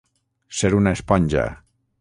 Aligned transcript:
Ser 0.61 0.71
una 0.79 0.95
esponja. 0.99 1.47